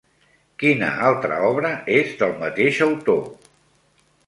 Quina 0.63 0.87
altra 1.09 1.37
obra 1.51 1.71
és 1.97 2.17
del 2.23 2.35
mateix 2.41 2.83
autor? 2.89 3.23